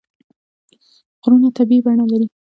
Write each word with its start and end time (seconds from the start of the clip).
غرونه 1.21 1.49
طبیعي 1.57 1.81
بڼه 1.85 2.05
لري. 2.11 2.27